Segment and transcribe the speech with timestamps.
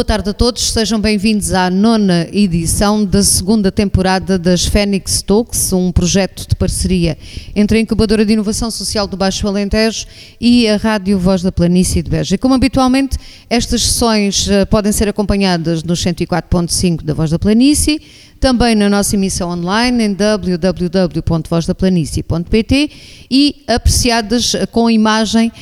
[0.00, 5.74] Boa tarde a todos, sejam bem-vindos à nona edição da segunda temporada das Fênix Talks,
[5.74, 7.18] um projeto de parceria
[7.54, 10.06] entre a Incubadora de Inovação Social do Baixo Alentejo
[10.40, 12.34] e a Rádio Voz da Planície de Beja.
[12.34, 13.18] E como habitualmente,
[13.50, 18.00] estas sessões uh, podem ser acompanhadas no 104.5 da Voz da Planície,
[18.40, 22.90] também na nossa emissão online em www.vozdaplanicie.pt
[23.30, 25.52] e apreciadas com imagem uh,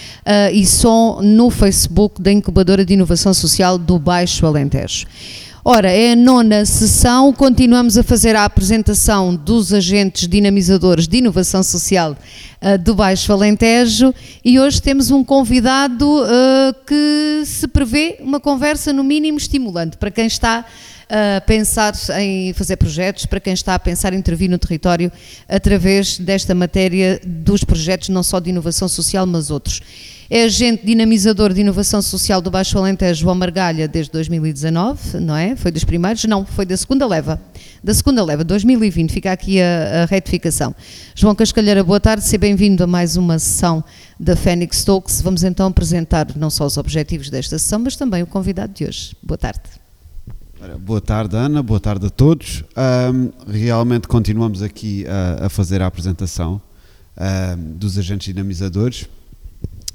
[0.53, 5.05] e som no Facebook da Incubadora de Inovação Social do Baixo Alentejo.
[5.65, 11.65] Ora, é a nona sessão, continuamos a fazer a apresentação dos agentes dinamizadores de inovação
[11.65, 12.17] social
[12.63, 18.93] uh, do Baixo Alentejo e hoje temos um convidado uh, que se prevê uma conversa
[18.93, 20.65] no mínimo estimulante para quem está
[21.09, 25.11] a pensar em fazer projetos, para quem está a pensar em intervir no território
[25.49, 29.81] através desta matéria dos projetos, não só de inovação social, mas outros.
[30.31, 35.57] É agente dinamizador de inovação social do Baixo Alentejo, João Margalha, desde 2019, não é?
[35.57, 36.23] Foi dos primeiros?
[36.25, 37.41] Não, foi da segunda leva.
[37.83, 40.75] Da segunda leva, 2020, fica aqui a, a retificação.
[41.15, 43.83] João Cascalheira, boa tarde, seja bem-vindo a mais uma sessão
[44.21, 45.23] da Fênix Talks.
[45.23, 49.17] Vamos então apresentar não só os objetivos desta sessão, mas também o convidado de hoje.
[49.23, 49.78] Boa tarde.
[50.77, 51.63] Boa tarde, Ana.
[51.63, 52.63] Boa tarde a todos.
[52.77, 56.61] Um, realmente continuamos aqui a, a, fazer a apresentação
[57.17, 59.09] um, dos agentes dinamizadores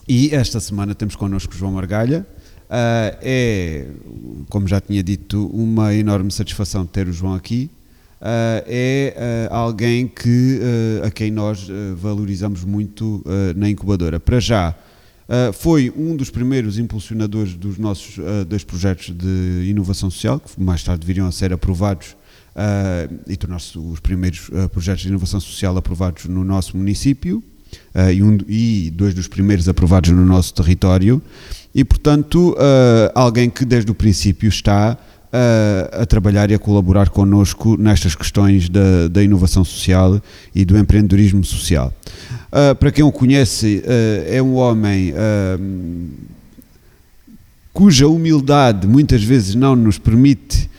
[0.08, 2.26] e esta semana temos connosco João Margalha.
[2.64, 3.86] Uh, é,
[4.50, 7.70] como já tinha dito, uma enorme satisfação ter o João aqui.
[8.20, 10.60] Uh, é uh, alguém que,
[11.06, 13.24] a quem nós valorizamos muito
[13.56, 14.20] na incubadora.
[14.20, 14.76] Para já,
[15.24, 20.62] Uh, foi um dos primeiros impulsionadores dos nossos uh, dois projetos de inovação social, que
[20.62, 25.78] mais tarde viriam a ser aprovados uh, e tornar-se os primeiros projetos de inovação social
[25.78, 27.42] aprovados no nosso município
[28.14, 31.22] e, um, e, dois dos primeiros aprovados no nosso território.
[31.74, 32.56] E, portanto,
[33.16, 34.96] alguém que desde o princípio está
[35.34, 40.22] a, a, trabalhar e a colaborar connosco nestas questões da, da inovação social
[40.54, 41.92] e do empreendedorismo social.
[42.52, 46.12] Uh, para quem o conhece, uh, é um homem uh,
[47.74, 50.72] cuja humildade muitas vezes não nos permite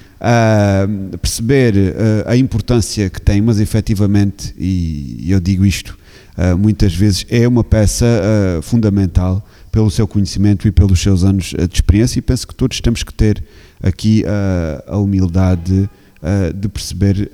[1.21, 1.75] perceber
[2.25, 5.99] a importância que tem, mas efetivamente, e eu digo isto
[6.59, 8.07] muitas vezes, é uma peça
[8.63, 13.03] fundamental pelo seu conhecimento e pelos seus anos de experiência, e penso que todos temos
[13.03, 13.45] que ter
[13.85, 14.25] aqui
[14.87, 15.89] a humildade
[16.55, 17.31] de perceber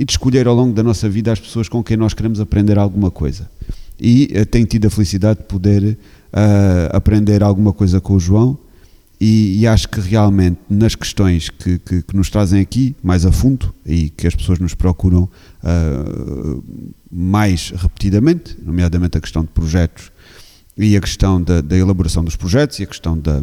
[0.00, 2.78] e de escolher ao longo da nossa vida as pessoas com quem nós queremos aprender
[2.78, 3.50] alguma coisa.
[4.00, 5.98] E uh, tenho tido a felicidade de poder
[6.32, 8.58] uh, aprender alguma coisa com o João
[9.20, 13.30] e, e acho que realmente nas questões que, que, que, nos trazem aqui mais a
[13.30, 15.24] fundo e que as pessoas nos procuram
[15.62, 16.64] uh,
[17.12, 20.10] mais repetidamente, nomeadamente a questão de projetos
[20.78, 23.42] e a questão da, da elaboração dos projetos e a questão da,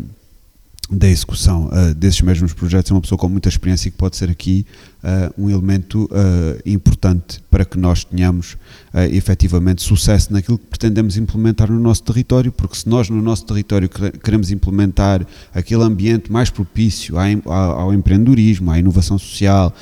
[0.90, 4.16] da execução uh, desses mesmos projetos é uma pessoa com muita experiência e que pode
[4.16, 4.66] ser aqui
[5.04, 8.54] uh, um elemento uh, importante para que nós tenhamos
[8.94, 13.46] uh, efetivamente sucesso naquilo que pretendemos implementar no nosso território, porque se nós no nosso
[13.46, 13.90] território
[14.24, 19.74] queremos implementar aquele ambiente mais propício ao, ao empreendedorismo, à inovação social,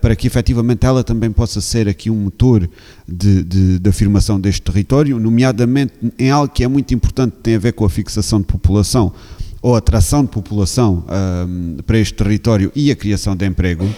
[0.00, 2.68] para que efetivamente ela também possa ser aqui um motor
[3.06, 7.58] de, de, de afirmação deste território, nomeadamente em algo que é muito importante, tem a
[7.58, 9.12] ver com a fixação de população,
[9.62, 13.92] ou atração de população uh, para este território e a criação de emprego, uh,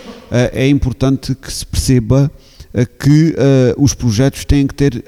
[0.53, 2.31] é importante que se perceba
[2.83, 3.35] uh, que
[3.77, 5.05] os projetos têm que ter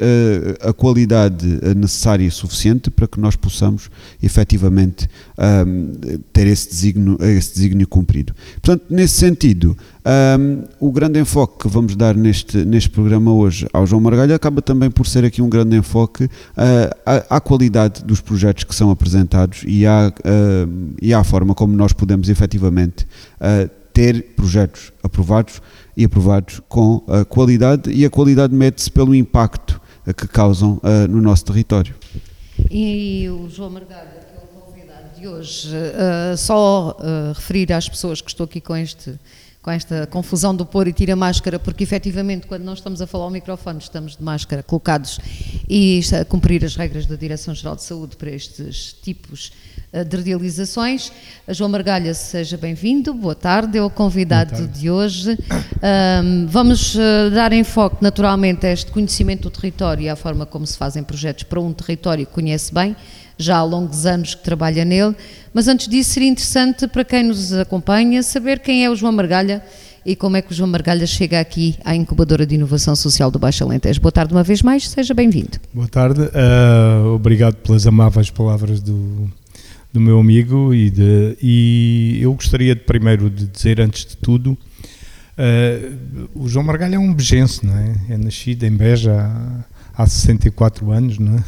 [0.61, 3.91] a qualidade necessária e suficiente para que nós possamos
[4.23, 5.09] efetivamente
[6.33, 8.35] ter esse desígnio, esse cumprido.
[8.61, 9.77] Portanto, nesse sentido,
[10.39, 14.63] um, o grande enfoque que vamos dar neste, neste programa hoje ao João Margalho acaba
[14.63, 16.31] também por ser aqui um grande enfoque uh,
[17.05, 21.77] à, à, qualidade dos projetos que são apresentados e à, uh, e à forma como
[21.77, 23.07] nós podemos efetivamente
[23.41, 23.71] uh,
[24.01, 25.61] ter projetos aprovados
[25.95, 29.79] e aprovados com qualidade e a qualidade mede-se pelo impacto
[30.17, 30.81] que causam
[31.11, 31.95] no nosso território.
[32.71, 35.69] E o João Margalho, que é o convidado de hoje,
[36.39, 36.97] só
[37.35, 39.19] referir às pessoas que estou aqui com este
[39.63, 43.25] com esta confusão do pôr e tira máscara, porque efetivamente quando nós estamos a falar
[43.25, 45.19] ao microfone estamos de máscara colocados
[45.69, 51.13] e a cumprir as regras da Direção-Geral de Saúde para estes tipos eh, de realizações.
[51.49, 55.37] João Margalha, seja bem-vindo, boa tarde, é o convidado de hoje.
[56.23, 60.65] Um, vamos uh, dar enfoque naturalmente a este conhecimento do território e à forma como
[60.65, 62.95] se fazem projetos para um território que conhece bem,
[63.37, 65.17] já há longos anos que trabalha nele,
[65.53, 69.61] mas antes disso seria interessante para quem nos acompanha saber quem é o João Margalha
[70.07, 73.39] e como é que o João Margalha chega aqui à Incubadora de Inovação Social do
[73.39, 74.01] Baixo Alentejo.
[74.01, 75.59] Boa tarde uma vez mais, seja bem-vindo.
[75.75, 79.31] Boa tarde, uh, obrigado pelas amáveis palavras do,
[79.93, 84.53] do meu amigo e, de, e eu gostaria de, primeiro de dizer, antes de tudo,
[85.37, 87.97] uh, o João Margalho é um bejense, não é?
[88.11, 89.13] É nascido em Beja
[89.95, 91.45] há, há 64 anos, não é?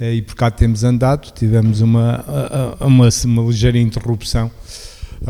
[0.00, 2.24] Eh, e por cá temos andado, tivemos uma,
[2.80, 4.50] uma, uma ligeira interrupção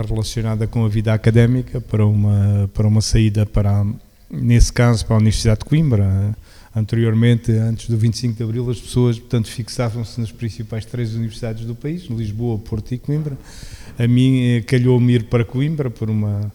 [0.08, 3.84] relacionada com a vida académica para uma, para uma saída para,
[4.30, 6.36] nesse caso, para a Universidade de Coimbra,
[6.74, 11.74] Anteriormente, antes do 25 de Abril, as pessoas, portanto, fixavam-se nas principais três universidades do
[11.74, 13.36] país, Lisboa, Porto e Coimbra.
[13.98, 16.52] A mim eh, calhou-me ir para Coimbra por uma,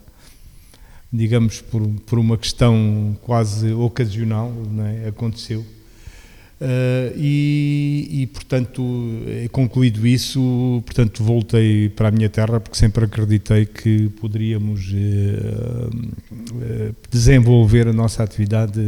[1.12, 4.54] digamos, por, por uma questão quase ocasional,
[5.04, 5.10] é?
[5.10, 5.66] aconteceu.
[6.62, 8.82] Uh, e, e, portanto,
[9.52, 16.96] concluído isso, portanto, voltei para a minha terra porque sempre acreditei que poderíamos uh, uh,
[17.12, 18.80] desenvolver a nossa atividade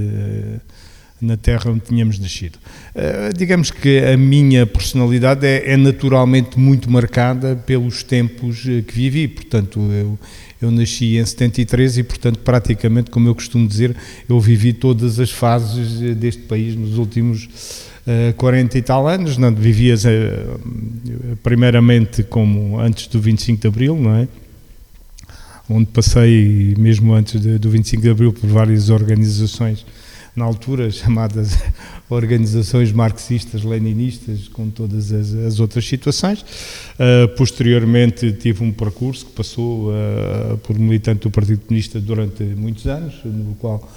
[1.20, 2.58] na terra onde tínhamos nascido.
[2.96, 8.94] Uh, digamos que a minha personalidade é, é, naturalmente muito marcada pelos tempos eh, que
[8.94, 10.20] vivi, portanto, eu,
[10.62, 13.96] eu nasci em 73 e, portanto, praticamente, como eu costumo dizer,
[14.30, 17.46] eu vivi todas as fases eh, deste país nos últimos
[18.06, 19.38] uh, 40 e tal anos.
[19.38, 24.28] Não, vivias uh, primeiramente como antes do 25 de Abril, não é?
[25.70, 29.84] Onde passei, mesmo antes de, do 25 de Abril, por várias organizações
[30.38, 31.58] na altura chamadas
[32.10, 36.42] organizações marxistas, leninistas, com todas as, as outras situações.
[36.42, 42.86] Uh, posteriormente tive um percurso que passou uh, por militante do Partido Comunista durante muitos
[42.86, 43.90] anos, no qual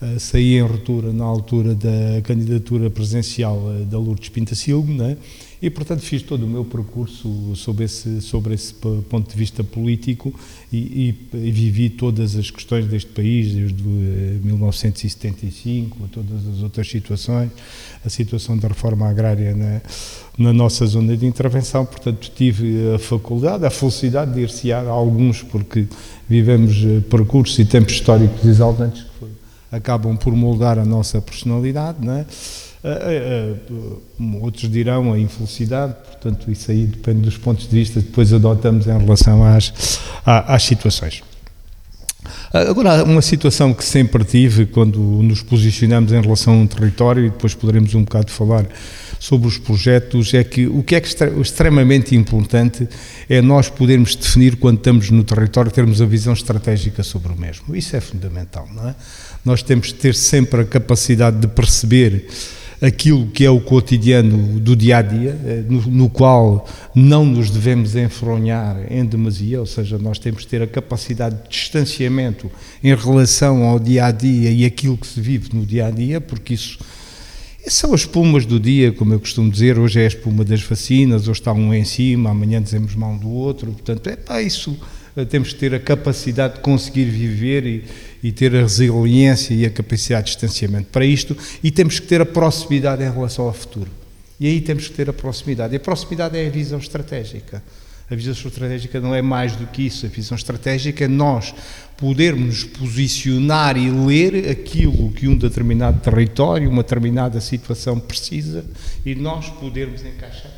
[0.00, 3.60] uh, saí em ruptura na altura da candidatura presidencial
[3.90, 5.16] da Lourdes Pinta Silva, né?
[5.60, 10.32] E, portanto, fiz todo o meu percurso sobre esse, sobre esse ponto de vista político
[10.72, 16.88] e, e, e vivi todas as questões deste país, desde 1975, a todas as outras
[16.88, 17.50] situações,
[18.04, 19.80] a situação da reforma agrária na,
[20.38, 21.84] na nossa zona de intervenção.
[21.84, 25.88] Portanto, tive a faculdade, a felicidade de ir-se a alguns, porque
[26.28, 29.30] vivemos eh, percursos e tempos históricos exaltantes que foi,
[29.72, 32.26] acabam por moldar a nossa personalidade, não é?
[34.40, 38.86] Outros dirão a infelicidade, portanto, isso aí depende dos pontos de vista que depois adotamos
[38.86, 41.22] em relação às, às situações.
[42.52, 47.30] Agora, uma situação que sempre tive quando nos posicionamos em relação a um território, e
[47.30, 48.66] depois poderemos um bocado falar
[49.18, 51.02] sobre os projetos, é que o que é
[51.40, 52.88] extremamente importante
[53.28, 57.74] é nós podermos definir, quando estamos no território, termos a visão estratégica sobre o mesmo.
[57.74, 58.94] Isso é fundamental, não é?
[59.44, 62.28] Nós temos de ter sempre a capacidade de perceber
[62.80, 65.36] aquilo que é o cotidiano do dia a dia,
[65.68, 70.62] no, no, qual não nos devemos enfronhar em demasia, ou seja, nós temos de ter
[70.62, 72.50] a capacidade de distanciamento
[72.82, 76.20] em relação ao dia a dia e aquilo que se vive no dia a dia,
[76.20, 76.78] porque isso.
[77.66, 81.28] São as espumas do dia, como eu costumo dizer, hoje é a espuma das vacinas,
[81.28, 84.74] hoje está um em cima, amanhã dizemos mal do outro, portanto, é pá, isso
[85.14, 87.84] eh, temos que ter a capacidade de conseguir viver e,
[88.22, 92.20] e ter a resiliência e a capacidade de distanciamento para isto e temos que ter
[92.20, 93.90] a proximidade em relação ao futuro.
[94.40, 95.74] E aí temos que ter a proximidade.
[95.74, 97.62] E a proximidade é a visão estratégica.
[98.10, 100.06] A visão estratégica não é mais do que isso.
[100.06, 101.54] A visão estratégica é nós
[101.96, 108.64] podermos posicionar e ler aquilo que um determinado território, uma determinada situação precisa
[109.04, 110.52] e nós podermos encaixar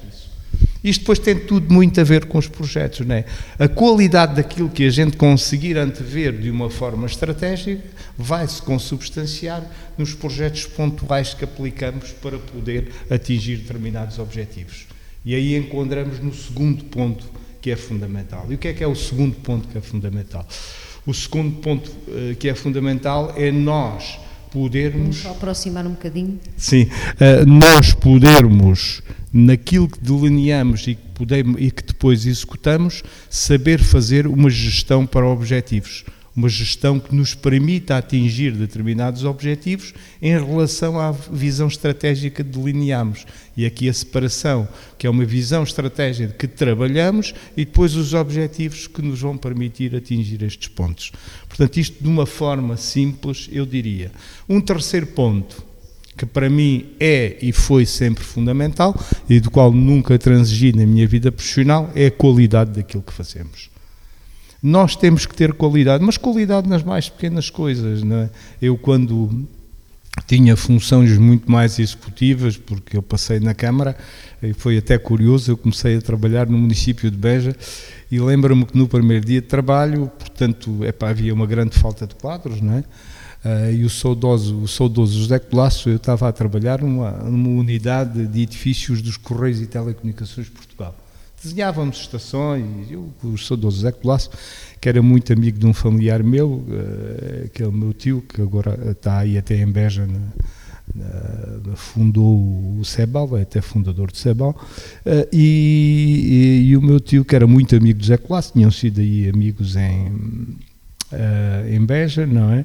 [0.82, 3.25] isto depois tem tudo muito a ver com os projetos, não é?
[3.59, 7.82] A qualidade daquilo que a gente conseguir antever de uma forma estratégica
[8.17, 9.63] vai-se consubstanciar
[9.99, 14.87] nos projetos pontuais que aplicamos para poder atingir determinados objetivos.
[15.25, 17.27] E aí encontramos no segundo ponto
[17.60, 18.46] que é fundamental.
[18.49, 20.46] E o que é que é o segundo ponto que é fundamental?
[21.06, 24.19] O segundo ponto uh, que é fundamental é nós
[24.50, 25.00] podermos.
[25.00, 26.38] Vamos só aproximar um bocadinho.
[26.56, 29.02] Sim, uh, nós podermos
[29.32, 35.26] naquilo que delineamos e que, podemos, e que depois executamos, saber fazer uma gestão para
[35.26, 36.04] objetivos.
[36.34, 43.27] Uma gestão que nos permita atingir determinados objetivos em relação à visão estratégica que delineamos.
[43.56, 48.87] E aqui a separação, que é uma visão estratégica que trabalhamos e depois os objetivos
[48.87, 51.10] que nos vão permitir atingir estes pontos.
[51.49, 54.13] Portanto, isto de uma forma simples, eu diria.
[54.49, 55.65] Um terceiro ponto,
[56.17, 58.94] que para mim é e foi sempre fundamental
[59.29, 63.69] e do qual nunca transigi na minha vida profissional, é a qualidade daquilo que fazemos.
[64.62, 68.02] Nós temos que ter qualidade, mas qualidade nas mais pequenas coisas.
[68.02, 68.31] Não é?
[68.60, 69.48] Eu, quando
[70.26, 73.96] tinha funções muito mais executivas, porque eu passei na Câmara,
[74.43, 77.55] e foi até curioso, eu comecei a trabalhar no município de Beja
[78.10, 82.14] e lembro-me que no primeiro dia de trabalho, portanto, epá, havia uma grande falta de
[82.14, 82.84] quadros, não é?
[83.43, 88.26] Uh, e o saudoso, o saudoso José Colasso, eu estava a trabalhar numa, numa unidade
[88.26, 90.94] de edifícios dos Correios e Telecomunicações de Portugal.
[91.43, 94.31] Desenhávamos estações, eu, o saudoso Zé Colasso,
[94.81, 98.79] que era muito amigo de um familiar meu, uh, que é meu tio, que agora
[98.91, 100.06] está aí até em Beja,
[101.77, 107.25] fundou o Sebal, é até fundador do Sebal, uh, e, e, e, o meu tio,
[107.25, 110.56] que era muito amigo do Zé Colasso, tinham sido aí amigos em,
[111.70, 112.65] em Beja, não é?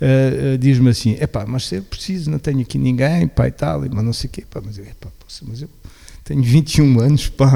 [0.00, 3.50] Uh, uh, diz-me assim, epá, mas se eu preciso, não tenho aqui ninguém, pá e
[3.50, 5.08] tal, mas não sei o quê, pá, mas eu, epá,
[5.46, 5.68] mas eu
[6.24, 7.50] tenho 21 anos, pá,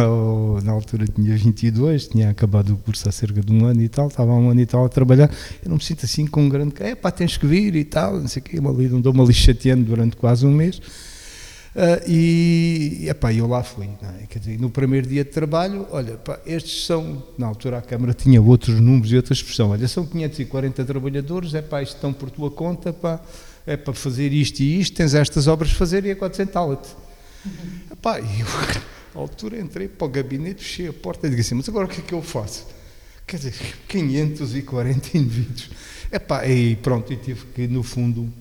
[0.63, 4.09] na altura tinha 22, tinha acabado o curso há cerca de um ano e tal,
[4.09, 5.31] estava há um ano e tal a trabalhar,
[5.63, 8.21] eu não me sinto assim com um grande, é pá, tens que vir e tal,
[8.21, 10.81] não sei o quê, me dou-me ali chateando durante quase um mês,
[11.75, 13.87] Uh, e epá, eu lá fui.
[13.87, 14.27] É?
[14.29, 18.15] Quer dizer, no primeiro dia de trabalho, olha, pá, estes são, na altura a Câmara
[18.15, 22.49] tinha outros números e outra expressão, olha, são 540 trabalhadores, é pá, estão por tua
[22.49, 23.21] conta, pá,
[23.67, 26.89] é para fazer isto e isto, tens estas obras a fazer e é 400 tal-te.
[27.91, 28.47] Epá, eu,
[29.15, 31.89] à altura, entrei para o gabinete, fechei a porta e disse assim, mas agora o
[31.89, 32.67] que é que eu faço?
[33.27, 33.55] Quer dizer,
[33.89, 35.71] 540 indivíduos.
[36.13, 38.33] Epá, e pronto, e tive que, no fundo,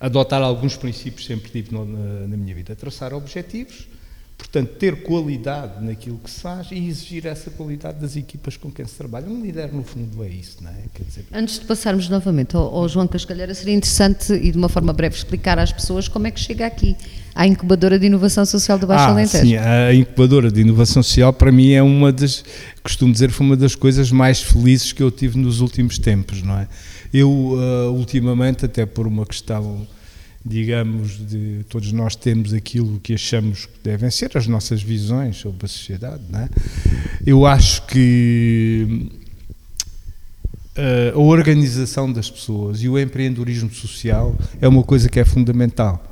[0.00, 2.74] adotar alguns princípios sempre tive na, na minha vida.
[2.74, 3.88] Traçar objetivos,
[4.36, 8.86] portanto, ter qualidade naquilo que se faz e exigir essa qualidade das equipas com quem
[8.86, 9.26] se trabalha.
[9.28, 10.84] Um líder, no fundo, é isso, não é?
[11.00, 11.26] Dizer...
[11.32, 15.16] Antes de passarmos novamente ao, ao, João Cascalheira, seria interessante e de uma forma breve
[15.16, 16.96] explicar às pessoas como é que chega aqui
[17.38, 19.46] à incubadora de inovação social do Baixo ah, Alentejo.
[19.46, 22.42] Sim, a incubadora de inovação social para mim é uma das,
[22.82, 26.58] costumo dizer, foi uma das coisas mais felizes que eu tive nos últimos tempos, não
[26.58, 26.66] é?
[27.14, 29.86] Eu, uh, ultimamente, até por uma questão
[30.44, 35.66] digamos, de todos nós temos aquilo que achamos que devem ser as nossas visões sobre
[35.66, 36.22] a sociedade.
[36.30, 36.48] Não é?
[37.24, 39.10] Eu acho que
[40.76, 46.07] uh, a organização das pessoas e o empreendedorismo social é uma coisa que é fundamental.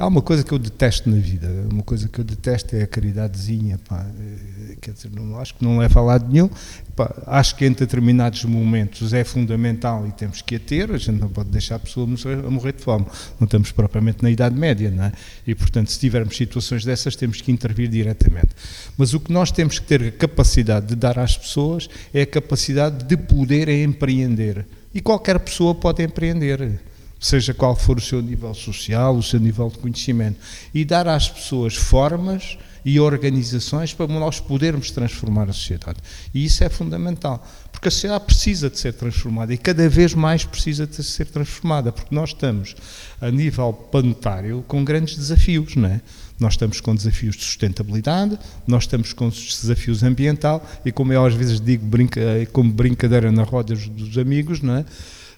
[0.00, 2.86] Há uma coisa que eu detesto na vida, uma coisa que eu detesto é a
[2.86, 4.06] caridadezinha, pá.
[4.18, 6.48] Eh, quer dizer, não, acho que não leva a lado nenhum.
[6.96, 11.20] Pá, acho que em determinados momentos é fundamental e temos que a ter, a gente
[11.20, 13.04] não pode deixar a pessoa a morrer de fome.
[13.38, 15.12] Não estamos propriamente na Idade Média, não é?
[15.46, 18.56] E, portanto, se tivermos situações dessas, temos que intervir diretamente.
[18.96, 22.26] Mas o que nós temos que ter a capacidade de dar às pessoas é a
[22.26, 24.64] capacidade de poder empreender.
[24.94, 26.80] E qualquer pessoa pode empreender
[27.20, 30.38] seja qual for o seu nível social, o seu nível de conhecimento,
[30.72, 35.98] e dar às pessoas formas e organizações para nós podermos transformar a sociedade.
[36.32, 40.44] E isso é fundamental, porque a sociedade precisa de ser transformada e cada vez mais
[40.44, 42.74] precisa de ser transformada, porque nós estamos
[43.20, 46.00] a nível planetário com grandes desafios, não é?
[46.38, 51.34] Nós estamos com desafios de sustentabilidade, nós estamos com desafios ambiental e como eu às
[51.34, 54.84] vezes digo brinca, como brincadeira na roda dos amigos, não é?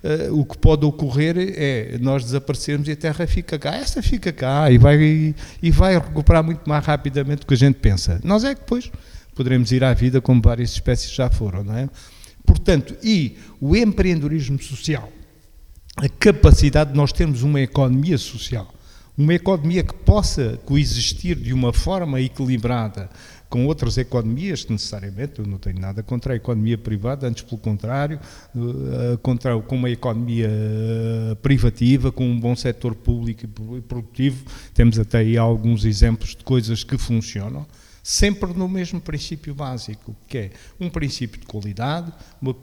[0.04, 3.74] Uh, o que pode ocorrer é nós desaparecermos e a Terra fica cá.
[3.74, 7.76] Essa fica cá e vai, e vai recuperar muito mais rapidamente do que a gente
[7.76, 8.20] pensa.
[8.24, 8.90] Nós é que depois
[9.34, 11.88] poderemos ir à vida como várias espécies já foram, não é?
[12.44, 15.10] Portanto, e o empreendedorismo social,
[15.96, 18.72] a capacidade de nós termos uma economia social,
[19.16, 23.10] uma economia que possa coexistir de uma forma equilibrada
[23.52, 28.18] com outras economias, necessariamente, eu não tenho nada contra a economia privada, antes pelo contrário,
[28.54, 33.44] uh, contra, com uma economia uh, privativa, com um bom setor público
[33.76, 34.42] e produtivo,
[34.72, 37.66] temos até aí alguns exemplos de coisas que funcionam,
[38.02, 42.10] sempre no mesmo princípio básico, que é um princípio de qualidade,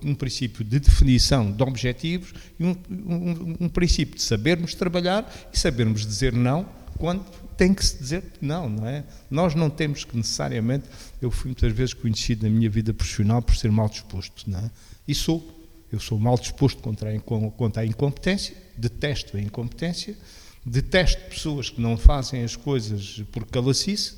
[0.03, 5.59] um princípio de definição de objetivos e um, um, um princípio de sabermos trabalhar e
[5.59, 6.65] sabermos dizer não
[6.97, 7.23] quando
[7.59, 9.03] tem que se dizer que não, não é?
[9.29, 10.85] Nós não temos que necessariamente.
[11.21, 14.71] Eu fui muitas vezes conhecido na minha vida profissional por ser mal disposto, não é?
[15.05, 15.57] E sou.
[15.91, 20.15] Eu sou mal disposto contra a, contra a incompetência, detesto a incompetência,
[20.63, 24.15] detesto pessoas que não fazem as coisas por calacice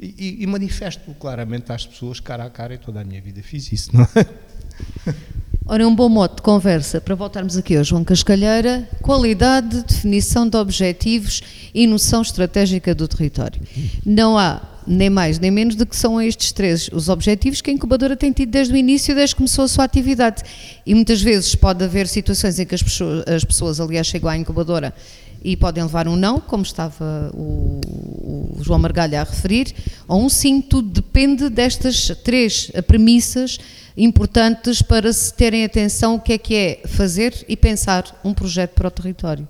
[0.00, 3.42] e, e, e manifesto claramente às pessoas cara a cara e toda a minha vida
[3.42, 5.14] fiz isso, não é?
[5.72, 10.56] Ora, um bom modo de conversa para voltarmos aqui ao João Cascalheira, qualidade, definição de
[10.56, 13.62] objetivos e noção estratégica do território.
[14.04, 17.72] Não há nem mais nem menos do que são estes três os objetivos que a
[17.72, 20.42] incubadora tem tido desde o início, desde que começou a sua atividade.
[20.84, 24.36] E muitas vezes pode haver situações em que as pessoas, as pessoas aliás, chegam à
[24.36, 24.92] incubadora
[25.42, 29.74] e podem levar um não, como estava o, o, João Margalha a referir,
[30.06, 33.58] ou um sim, tudo depende destas três premissas
[33.96, 38.72] importantes para se terem atenção o que é que é fazer e pensar um projeto
[38.72, 39.46] para o território.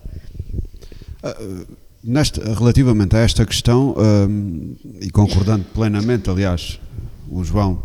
[2.03, 6.81] Nesta, relativamente a esta questão, uh, e concordando plenamente, aliás,
[7.31, 7.83] o João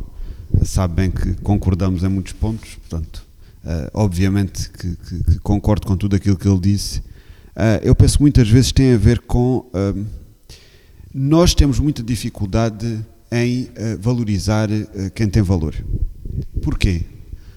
[0.63, 3.25] sabe bem que concordamos em muitos pontos, portanto,
[3.65, 7.03] uh, obviamente que, que, que, concordo com tudo aquilo que ele disse.
[7.83, 9.65] Eu penso que muitas vezes tem a ver com.
[11.13, 15.75] nós temos muita dificuldade em uh, valorizar uh, quem tem valor.
[16.61, 17.03] Porquê?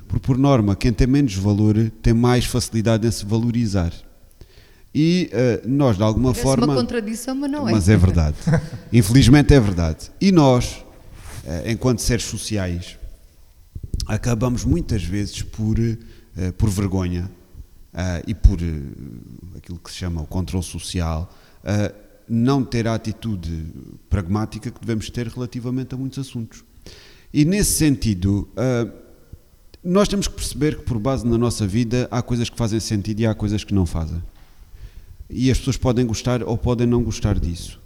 [0.06, 3.92] Porque, por norma, quem tem menos valor tem mais facilidade em se valorizar.
[4.94, 6.66] E uh, nós, de alguma Parece forma.
[6.66, 7.72] uma contradição, mas não é.
[7.72, 8.36] Mas é verdade.
[8.92, 10.10] Infelizmente é verdade.
[10.20, 10.84] E nós,
[11.66, 12.98] enquanto seres sociais,
[14.06, 15.76] acabamos muitas vezes por,
[16.56, 17.30] por vergonha
[18.26, 18.58] e por
[19.56, 21.32] aquilo que se chama o controle social
[22.28, 23.66] não ter a atitude
[24.10, 26.62] pragmática que devemos ter relativamente a muitos assuntos.
[27.32, 28.92] E nesse sentido, uh,
[29.82, 33.20] nós temos que perceber que, por base na nossa vida, há coisas que fazem sentido
[33.20, 34.22] e há coisas que não fazem.
[35.30, 37.80] E as pessoas podem gostar ou podem não gostar disso.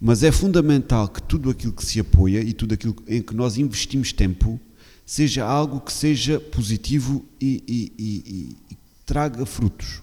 [0.00, 3.58] Mas é fundamental que tudo aquilo que se apoia e tudo aquilo em que nós
[3.58, 4.60] investimos tempo
[5.04, 8.77] seja algo que seja positivo e, e, e, e
[9.08, 10.02] traga frutos.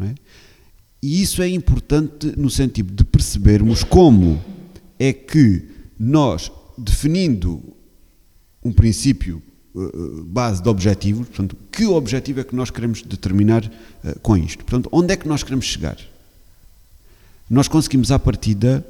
[0.00, 0.14] É?
[1.02, 4.42] E isso é importante no sentido de percebermos como
[4.98, 7.62] é que nós, definindo
[8.64, 9.42] um princípio
[9.74, 14.64] uh, base de objetivos, portanto, que objetivo é que nós queremos determinar uh, com isto?
[14.64, 15.98] Portanto, onde é que nós queremos chegar?
[17.48, 18.84] Nós conseguimos à partida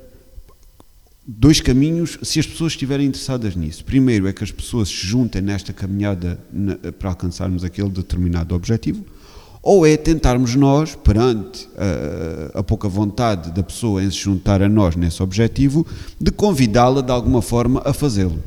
[1.26, 3.84] dois caminhos se as pessoas estiverem interessadas nisso.
[3.84, 6.38] Primeiro é que as pessoas se juntem nesta caminhada
[7.00, 9.04] para alcançarmos aquele determinado objetivo
[9.66, 14.68] ou é tentarmos nós, perante a, a, pouca vontade da pessoa em se juntar a
[14.68, 15.84] nós nesse objetivo,
[16.20, 18.38] de convidá-la de alguma forma a fazê-lo.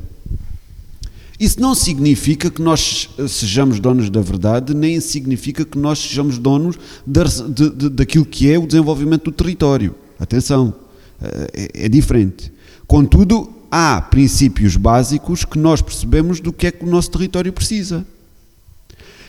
[1.38, 6.78] Isso não significa que nós sejamos donos da verdade, nem significa que nós sejamos donos
[7.06, 9.94] de, de, daquilo que é o desenvolvimento do território.
[10.18, 10.72] Atenção,
[11.20, 12.50] é, é diferente.
[12.86, 18.06] Contudo, há princípios básicos que nós percebemos do que é que o nosso território precisa.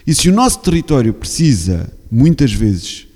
[0.06, 3.08] E se o nosso território precisa, muitas vezes,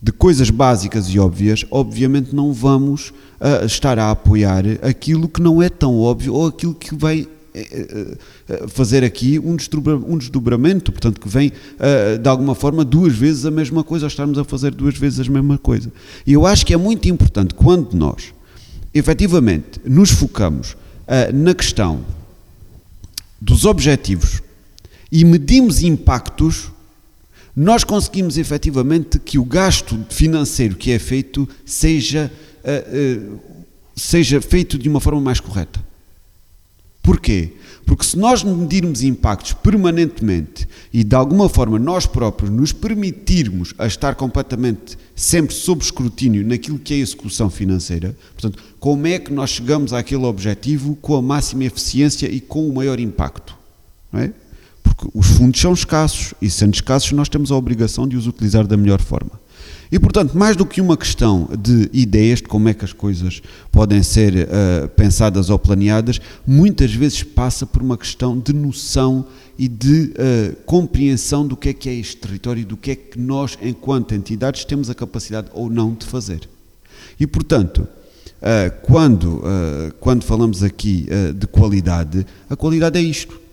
[0.00, 5.60] de coisas básicas e óbvias, obviamente não vamos uh, estar a apoiar aquilo que não
[5.60, 11.48] é tão óbvio ou aquilo que vai uh, fazer aqui um, desdobramento, portanto, que vem
[11.48, 15.28] uh, de alguma forma duas vezes a mesma coisa, ou estarmos a fazer duas vezes
[15.28, 15.90] a mesma coisa.
[16.24, 18.32] E eu acho que é muito importante quando nós,
[18.94, 20.76] efetivamente, nos focamos
[21.32, 22.00] na questão
[23.40, 24.42] dos objetivos
[25.10, 26.70] e medimos impactos,
[27.56, 32.30] nós conseguimos efetivamente que o gasto financeiro que é feito seja,
[32.62, 33.40] uh, uh,
[33.96, 35.84] seja feito de uma forma mais correta.
[37.02, 37.54] Porquê?
[37.86, 43.86] Porque se nós medirmos impactos permanentemente e de alguma forma nós próprios nos permitirmos a
[43.86, 49.32] estar completamente sempre sob escrutínio naquilo que é a execução financeira, portanto, como é que
[49.32, 53.56] nós chegamos àquele objetivo com a máxima eficiência e com o maior impacto?
[54.12, 54.32] Não é?
[54.98, 58.66] Porque os fundos são escassos e, sendo escassos, nós temos a obrigação de os utilizar
[58.66, 59.30] da melhor forma.
[59.90, 63.40] E, portanto, mais do que uma questão de ideias, de como é que as coisas
[63.72, 69.24] podem ser uh, pensadas ou planeadas, muitas vezes passa por uma questão de noção
[69.58, 72.96] e de uh, compreensão do que é que é este território e do que é
[72.96, 76.40] que nós, enquanto entidades, temos a capacidade ou não de fazer.
[77.18, 79.42] E, portanto, uh, quando,
[80.00, 83.47] quando falamos aqui de qualidade, a qualidade é isto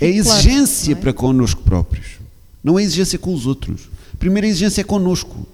[0.00, 1.02] é exigência claro, é?
[1.02, 2.18] para connosco próprios.
[2.62, 3.88] Não é exigência com os outros.
[4.18, 5.46] Primeiro, a exigência é connosco.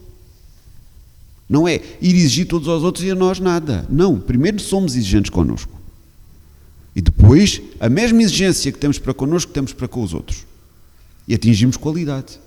[1.48, 3.86] Não é ir exigir todos aos outros e a nós nada.
[3.88, 4.20] Não.
[4.20, 5.72] Primeiro somos exigentes connosco.
[6.94, 10.44] E depois, a mesma exigência que temos para connosco, temos para com os outros.
[11.26, 12.38] E atingimos qualidade.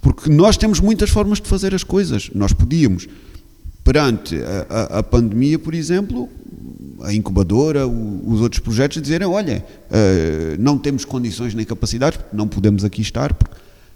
[0.00, 2.30] Porque nós temos muitas formas de fazer as coisas.
[2.34, 3.06] Nós podíamos,
[3.86, 6.28] perante a, a, a pandemia, por exemplo,
[7.02, 12.48] a incubadora, o, os outros projetos, dizerem: olha, uh, não temos condições nem capacidades, não
[12.48, 13.32] podemos aqui estar.
[13.32, 13.54] Porque...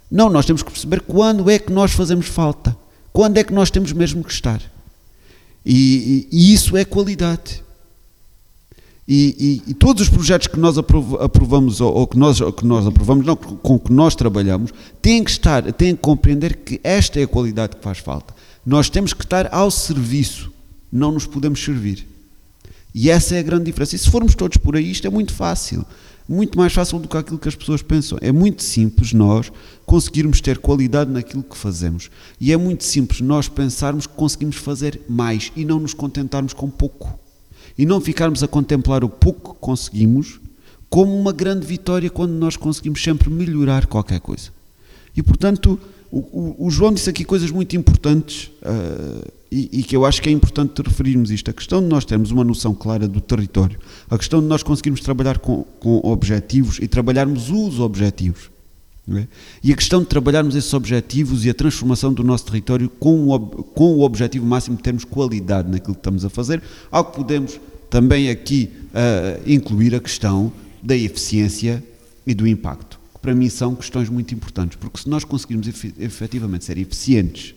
[0.09, 2.75] Não, nós temos que perceber quando é que nós fazemos falta,
[3.11, 4.61] quando é que nós temos mesmo que estar.
[5.65, 7.61] E, e, e isso é qualidade.
[9.13, 13.25] E, e, todos os projetos que nós aprovamos, ou, ou que, nós, que nós aprovamos,
[13.25, 14.71] não, com que nós trabalhamos,
[15.01, 18.33] têm que estar, têm que compreender que esta é a qualidade que faz falta.
[18.65, 20.49] Nós temos que estar ao serviço,
[20.89, 22.07] não nos podemos servir.
[22.95, 23.97] E essa é a grande diferença.
[23.97, 25.85] E se formos todos por aí, isto é muito fácil.
[26.25, 28.17] Muito mais fácil do que aquilo que as pessoas pensam.
[28.21, 29.51] É muito simples nós
[29.85, 32.09] conseguirmos ter qualidade naquilo que fazemos.
[32.39, 36.69] E é muito simples nós pensarmos que conseguimos fazer mais e não nos contentarmos com
[36.69, 37.19] pouco.
[37.77, 40.39] E não ficarmos a contemplar o pouco que conseguimos
[40.89, 44.49] como uma grande vitória quando nós conseguimos sempre melhorar qualquer coisa.
[45.15, 45.79] E portanto,
[46.11, 48.51] o, o, o João disse aqui coisas muito importantes.
[48.61, 51.51] Uh, e, e, que eu acho que é importante referirmos isto.
[51.51, 53.77] A questão de nós termos uma noção clara do território,
[54.09, 58.49] a questão de nós conseguirmos trabalhar com, com objetivos e trabalharmos os objetivos.
[59.09, 59.27] É?
[59.63, 63.39] E a questão de trabalharmos esses objetivos e a transformação do nosso território com o,
[63.39, 66.61] com o objetivo máximo de termos qualidade naquilo que estamos a fazer,
[66.91, 67.59] algo que podemos
[67.89, 71.83] também aqui uh, incluir a questão da eficiência
[72.25, 75.67] e do impacto, que para mim são questões muito importantes, porque se nós conseguirmos
[75.99, 77.55] efetivamente ser eficientes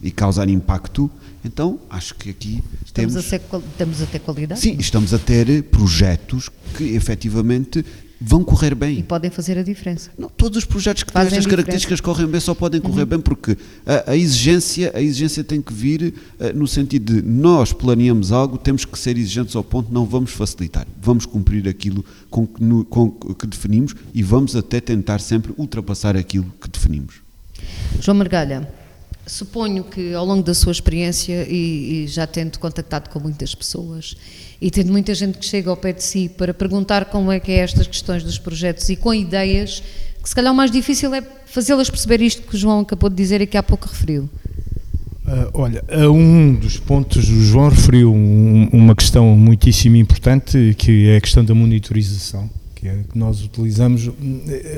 [0.00, 1.10] e causar impacto,
[1.44, 3.16] então acho que aqui estamos temos...
[3.16, 3.40] A ser,
[3.70, 4.60] estamos a ter qualidade?
[4.60, 7.84] Sim, estamos a ter projetos que efetivamente
[8.24, 8.98] vão correr bem.
[8.98, 10.10] E podem fazer a diferença.
[10.18, 13.08] Não, todos os projetos que Fazem têm estas características correm bem só podem correr uhum.
[13.08, 13.56] bem porque
[13.86, 18.56] a, a, exigência, a exigência tem que vir uh, no sentido de nós planeamos algo,
[18.56, 22.84] temos que ser exigentes ao ponto, não vamos facilitar, vamos cumprir aquilo com que, no,
[22.84, 27.16] com que definimos e vamos até tentar sempre ultrapassar aquilo que definimos.
[28.00, 28.68] João Margalha,
[29.26, 34.16] Suponho que ao longo da sua experiência e, e, já tendo contactado com muitas pessoas
[34.60, 37.50] e tendo muita gente que chega ao pé de si para perguntar como é que
[37.50, 39.82] é estas questões dos projetos e com ideias,
[40.22, 43.16] que se calhar o mais difícil é fazê-las perceber isto que o João acabou de
[43.16, 44.28] dizer e que há pouco referiu.
[45.24, 51.16] Uh, olha, um dos pontos, o João referiu um, uma questão muitíssimo importante, que é
[51.16, 54.10] a questão da monitorização, que é que nós utilizamos.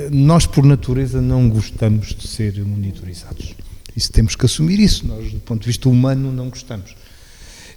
[0.09, 3.53] Nós, por natureza, não gostamos de ser monitorizados
[3.97, 5.07] isso temos que assumir isso.
[5.07, 6.95] Nós, do ponto de vista humano, não gostamos.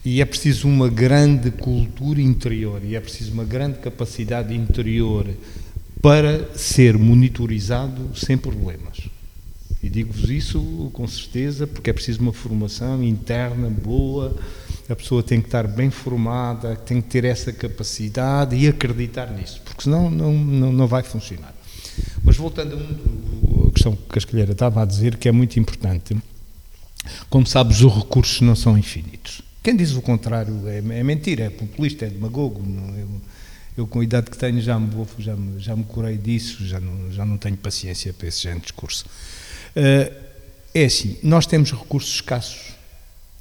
[0.04, 5.26] E é preciso uma grande cultura interior e é preciso uma grande capacidade interior
[6.02, 8.98] para ser monitorizado sem problemas.
[9.82, 14.36] E digo-vos isso com certeza, porque é preciso uma formação interna boa,
[14.90, 19.62] a pessoa tem que estar bem formada, tem que ter essa capacidade e acreditar nisso,
[19.64, 21.54] porque senão não, não, não vai funcionar.
[22.22, 22.76] Mas voltando
[23.68, 26.16] a questão que Cascalheira estava a dizer, que é muito importante,
[27.28, 29.42] como sabes, os recursos não são infinitos.
[29.62, 32.62] Quem diz o contrário é, é mentira, é populista, é demagogo.
[32.96, 33.08] Eu,
[33.76, 36.80] eu, com a idade que tenho, já me, já me, já me curei disso, já
[36.80, 39.04] não, já não tenho paciência para esse género de discurso.
[39.76, 40.14] Uh,
[40.72, 42.74] é assim, nós temos recursos escassos.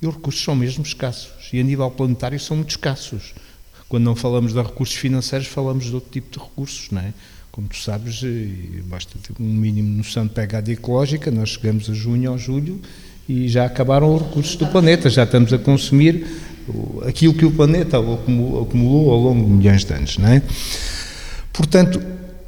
[0.01, 1.31] E os recursos são mesmo escassos.
[1.53, 3.33] E a nível planetário são muito escassos.
[3.87, 7.13] Quando não falamos de recursos financeiros, falamos de outro tipo de recursos, não é?
[7.51, 8.21] Como tu sabes,
[8.85, 12.79] basta ter um mínimo noção de pegada ecológica, nós chegamos a junho ou julho
[13.27, 16.25] e já acabaram os recursos do planeta, já estamos a consumir
[17.07, 20.41] aquilo que o planeta acumulou ao longo de milhões de anos, não é?
[21.51, 22.01] Portanto,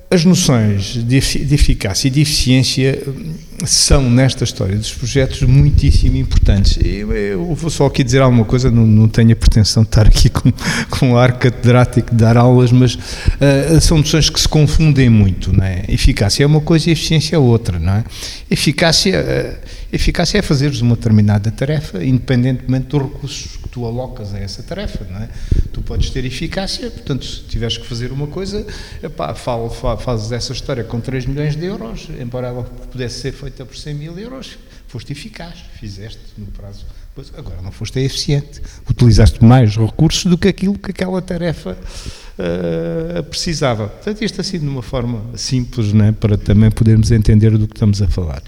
[0.10, 3.34] as noções de, eficácia e de eficiência hum,
[3.66, 6.78] são, nesta história dos projetos, muitíssimo importantes.
[6.84, 10.08] Eu, eu vou só aqui dizer alguma coisa, não, não tenho a pretensão de estar
[10.08, 10.52] aqui com,
[10.90, 15.56] com ar catedrático de dar aulas, mas uh, são noções que se confundem muito.
[15.56, 15.86] Não é?
[15.88, 17.80] Eficácia é uma coisa e eficiência é outra.
[17.80, 18.04] Não é?
[18.50, 24.40] Eficácia, uh, eficácia é fazeres uma determinada tarefa, independentemente dos recursos que tu alocas a
[24.40, 25.06] essa tarefa.
[25.10, 25.30] Não é?
[25.72, 28.66] Tu podes ter eficácia, portanto, se tiveres que fazer uma coisa,
[29.02, 33.32] epá, fala, fala, fazes essa história com 3 milhões de euros, embora ela pudesse ser
[33.32, 36.86] feita por 100 mil euros, foste eficaz, fizeste no prazo.
[37.14, 43.24] Pois, agora não foste eficiente, utilizaste mais recursos do que aquilo que aquela tarefa uh,
[43.24, 43.90] precisava.
[43.90, 48.02] Portanto, isto assim de uma forma simples, né, para também podermos entender do que estamos
[48.02, 48.42] a falar.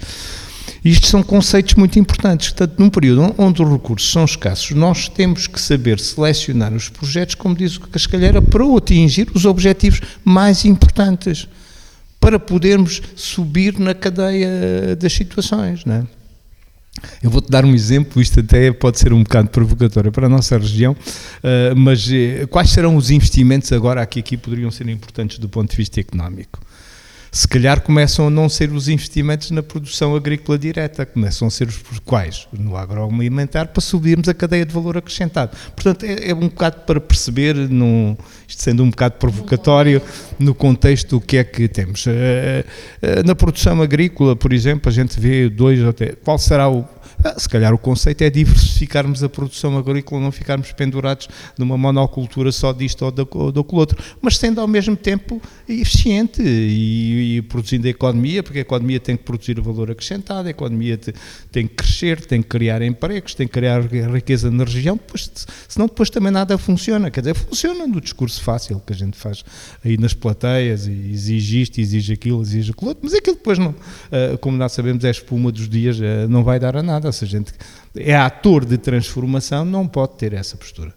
[0.84, 2.50] Isto são conceitos muito importantes.
[2.50, 7.34] Portanto, num período onde os recursos são escassos, nós temos que saber selecionar os projetos,
[7.34, 11.48] como diz o Cascalheira, para atingir os objetivos mais importantes,
[12.24, 15.84] para podermos subir na cadeia das situações.
[15.84, 16.04] Não é?
[17.22, 20.56] Eu vou-te dar um exemplo, isto até pode ser um bocado provocatório para a nossa
[20.56, 20.96] região,
[21.42, 25.70] eh, mas eh, quais serão os investimentos agora que aqui poderiam ser importantes do ponto
[25.70, 26.60] de vista económico?
[27.34, 31.66] Se calhar começam a não ser os investimentos na produção agrícola direta, começam a ser
[31.66, 32.46] os quais?
[32.56, 35.50] No agroalimentar, para subirmos a cadeia de valor acrescentado.
[35.74, 38.16] Portanto, é, é um bocado para perceber, num,
[38.46, 40.00] isto sendo um bocado provocatório,
[40.38, 42.06] no contexto o que é que temos.
[42.06, 42.64] Eh,
[43.02, 46.12] eh, na produção agrícola, por exemplo, a gente vê dois ou até.
[46.12, 46.84] Qual será o
[47.38, 52.72] se calhar o conceito é diversificarmos a produção agrícola, não ficarmos pendurados numa monocultura só
[52.72, 58.42] disto ou daquele outro, mas sendo ao mesmo tempo eficiente e, e, produzindo a economia,
[58.42, 61.14] porque a economia tem que produzir valor acrescentado, a economia te,
[61.50, 65.30] tem que crescer, tem que criar empregos, tem que criar riqueza na região, depois,
[65.68, 67.10] senão depois também nada funciona.
[67.10, 69.44] Quer dizer, funciona no discurso fácil que a gente faz
[69.84, 73.74] aí nas plateias, e exige isto, exige aquilo, exige aquilo outro, mas aquilo depois, não,
[74.10, 77.24] ah, como nós sabemos, é espuma dos dias, ah, não vai dar a nada se
[77.24, 77.52] a gente
[77.96, 80.94] é ator de transformação, não pode ter essa postura.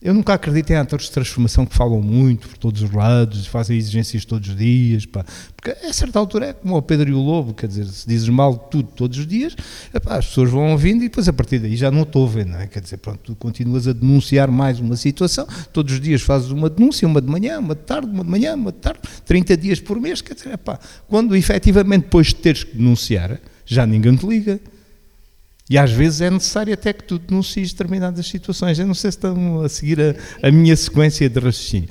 [0.00, 3.76] Eu nunca acredito em atores de transformação que falam muito por todos os lados, fazem
[3.76, 5.24] exigências todos os dias, pá.
[5.56, 8.28] porque a certa altura é como o Pedro e o Lobo, quer dizer, se dizes
[8.28, 9.56] mal de tudo todos os dias,
[9.92, 12.60] epá, as pessoas vão ouvindo e depois a partir daí já não a ver, não
[12.60, 12.68] é?
[12.68, 16.70] Quer dizer, pronto, tu continuas a denunciar mais uma situação, todos os dias fazes uma
[16.70, 19.80] denúncia, uma de manhã, uma de tarde, uma de manhã, uma de tarde, 30 dias
[19.80, 24.24] por mês, quer dizer, epá, quando efetivamente depois de teres que denunciar, já ninguém te
[24.24, 24.60] liga.
[25.70, 28.78] E às vezes é necessário até que tu denuncies determinadas situações.
[28.78, 31.88] Eu não sei se estão a seguir a, a minha sequência de raciocínio.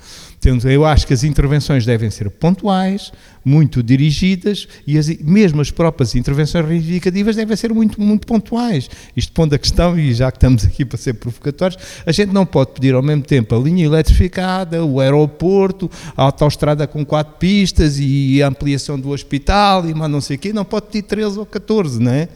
[0.64, 3.12] Eu acho que as intervenções devem ser pontuais,
[3.44, 8.90] muito dirigidas e as, mesmo as próprias intervenções reivindicativas devem ser muito, muito pontuais.
[9.16, 12.46] Isto pondo a questão, e já que estamos aqui para ser provocatórios, a gente não
[12.46, 17.98] pode pedir ao mesmo tempo a linha eletrificada, o aeroporto, a autoestrada com quatro pistas
[18.00, 21.40] e a ampliação do hospital e mais não sei o quê, não pode pedir 13
[21.40, 22.30] ou 14, não é?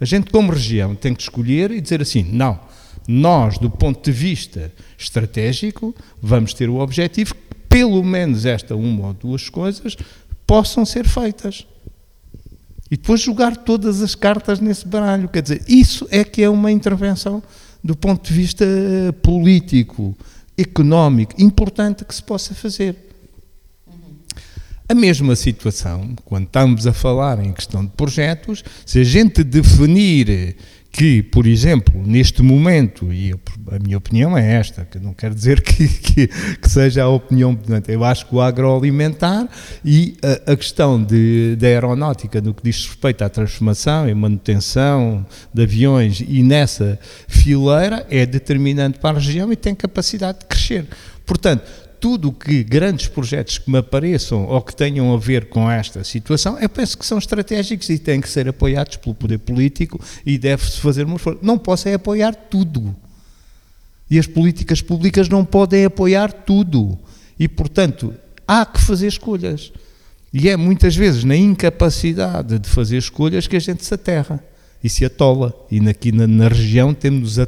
[0.00, 2.60] A gente, como região, tem que escolher e dizer assim: não,
[3.08, 9.08] nós, do ponto de vista estratégico, vamos ter o objetivo que pelo menos esta uma
[9.08, 9.96] ou duas coisas
[10.46, 11.66] possam ser feitas.
[12.90, 15.28] E depois jogar todas as cartas nesse baralho.
[15.28, 17.42] Quer dizer, isso é que é uma intervenção
[17.82, 18.64] do ponto de vista
[19.22, 20.16] político,
[20.56, 22.96] económico, importante que se possa fazer.
[24.88, 30.56] A mesma situação, quando estamos a falar em questão de projetos, se a gente definir
[30.92, 33.34] que, por exemplo, neste momento, e
[33.70, 37.58] a minha opinião é esta, que não quer dizer que, que, que seja a opinião,
[37.88, 39.48] eu acho que o agroalimentar
[39.84, 45.26] e a, a questão de, da aeronáutica, no que diz respeito à transformação e manutenção
[45.52, 50.86] de aviões e nessa fileira, é determinante para a região e tem capacidade de crescer.
[51.26, 51.64] Portanto,
[52.06, 56.56] tudo que grandes projetos que me apareçam ou que tenham a ver com esta situação,
[56.56, 60.78] eu penso que são estratégicos e têm que ser apoiados pelo poder político e deve-se
[60.78, 61.40] fazer uma esforço.
[61.42, 62.94] Não posso é apoiar tudo.
[64.08, 66.96] E as políticas públicas não podem apoiar tudo.
[67.36, 68.14] E, portanto,
[68.46, 69.72] há que fazer escolhas.
[70.32, 74.40] E é muitas vezes na incapacidade de fazer escolhas que a gente se aterra
[74.82, 75.54] e se atola.
[75.70, 77.38] E aqui na, na região temos,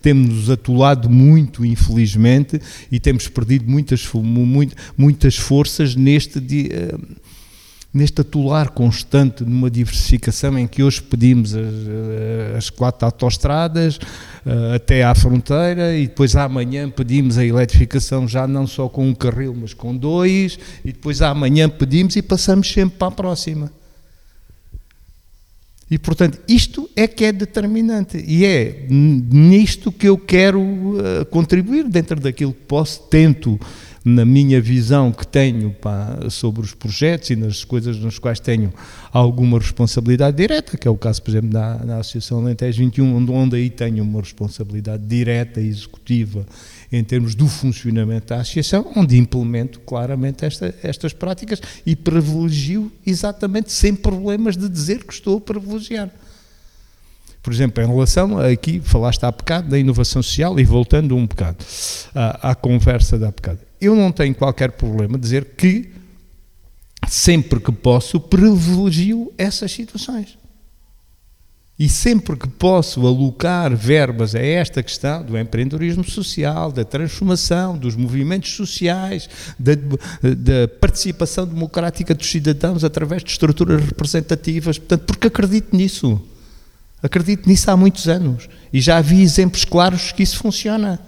[0.00, 7.00] temos atolado muito, infelizmente, e temos perdido muitas, muito, muitas forças neste, de, uh,
[7.92, 14.74] neste atolar constante numa diversificação em que hoje pedimos as, eh, as quatro autoestradas uh,
[14.74, 19.54] até à fronteira e depois amanhã pedimos a eletrificação já não só com um carril,
[19.54, 23.83] mas com dois, e depois amanhã pedimos e passamos sempre para a próxima.
[25.90, 28.22] E, portanto, isto é que é determinante.
[28.26, 33.60] E é nisto que eu quero uh, contribuir, dentro daquilo que posso, tento,
[34.04, 38.72] na minha visão que tenho pá, sobre os projetos e nas coisas nas quais tenho
[39.10, 43.56] alguma responsabilidade direta, que é o caso, por exemplo, da, Associação Alentejo 21, onde, onde
[43.56, 46.44] aí tenho uma responsabilidade direta e executiva
[46.96, 53.72] em termos do funcionamento da associação, onde implemento claramente esta, estas práticas e privilegio exatamente
[53.72, 56.10] sem problemas de dizer que estou a privilegiar.
[57.42, 61.26] Por exemplo, em relação a aqui, falaste há bocado da inovação social e voltando um
[61.26, 61.58] bocado
[62.14, 65.90] à, à conversa da bocado, eu não tenho qualquer problema dizer que
[67.06, 70.38] sempre que posso privilegio essas situações.
[71.76, 77.96] E sempre que posso alocar verbas a esta questão do empreendedorismo social, da transformação, dos
[77.96, 85.76] movimentos sociais, da, da, participação democrática dos cidadãos através de estruturas representativas, portanto, porque acredito
[85.76, 86.20] nisso.
[87.02, 88.48] Acredito nisso há muitos anos.
[88.72, 91.00] E já vi exemplos claros que isso funciona.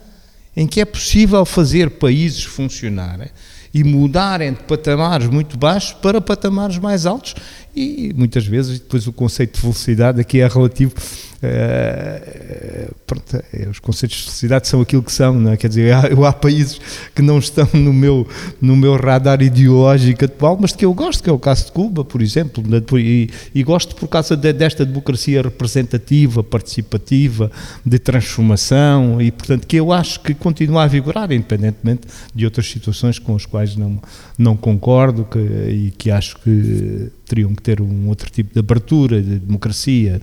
[0.56, 3.28] Em que é possível fazer países funcionarem
[3.76, 7.34] e mudarem de patamares muito baixos para patamares mais altos
[7.76, 10.94] e muitas vezes depois o conceito de velocidade aqui é relativo
[11.36, 15.56] Uh, pronto, é, os conceitos de felicidade são aquilo que são, não é?
[15.56, 16.80] Quer dizer, há, há, países
[17.14, 18.26] que não estão no meu,
[18.60, 22.04] no meu radar ideológico atual, mas que eu gosto, que é o caso de Cuba,
[22.04, 22.64] por exemplo,
[22.98, 27.50] e, e gosto por causa de, desta democracia representativa, participativa,
[27.84, 33.18] de transformação, e portanto que eu acho que continua a vigorar, independentemente de outras situações
[33.18, 34.00] com as quais não,
[34.38, 39.20] não concordo que, e que acho que teriam que ter um outro tipo de abertura,
[39.20, 40.20] de democracia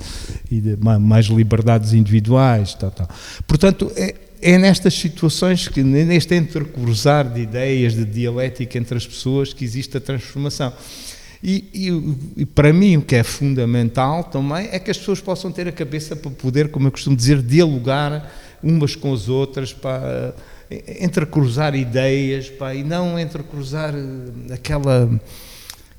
[0.50, 2.74] e de mais liberdades individuais.
[2.74, 3.10] Tal, tal.
[3.46, 9.54] Portanto, é, é nestas situações, que, neste entrecruzar de ideias, de dialética entre as pessoas,
[9.54, 10.74] que existe a transformação.
[11.44, 15.52] E, e, e, para mim o que é fundamental também é que as pessoas possam
[15.52, 18.32] ter a cabeça para poder, como eu costumo dizer, dialogar
[18.64, 20.34] umas com as outras, para
[21.00, 25.10] entrecruzar ideias, para, e não entrecruzar eh, aquela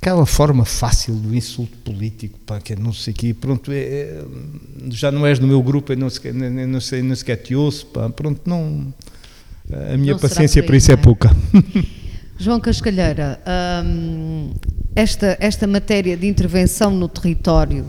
[0.05, 3.79] aquela forma fácil do insulto político, pá, que é não sei o quê, pronto, é,
[3.79, 4.25] é,
[4.90, 7.57] já não és no meu grupo, eu não, sequer, nem, não, sei, não sequer te
[7.57, 8.93] ouço, pá, pronto, não,
[9.73, 11.35] a minha não paciência por, aí, isso é, é pouca.
[12.38, 13.40] João Cascalheira,
[13.83, 14.53] hum,
[14.95, 17.87] esta, esta matéria de intervenção no território